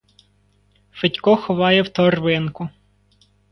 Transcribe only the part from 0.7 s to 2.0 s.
Федько ховає в